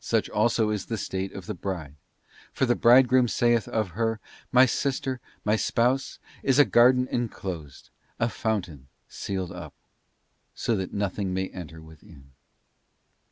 't 0.00 0.04
Such 0.04 0.28
also 0.28 0.70
is 0.70 0.86
the 0.86 0.98
state 0.98 1.32
of 1.32 1.46
the 1.46 1.54
Bride; 1.54 1.94
for 2.52 2.66
the 2.66 2.74
Bridegroom 2.74 3.28
saith 3.28 3.68
of 3.68 3.90
her,' 3.90 4.18
My 4.60 4.66
sister, 4.66 5.20
my 5.44 5.54
spouse 5.54 6.18
is 6.42 6.58
a 6.58 6.64
garden 6.64 7.06
enclosed, 7.06 7.90
a 8.18 8.28
fountain 8.28 8.88
sealed 9.08 9.52
up,'{ 9.52 9.76
so 10.56 10.74
that 10.74 10.92
nothing 10.92 11.32
may 11.32 11.50
enter 11.50 11.80
within. 11.80 12.32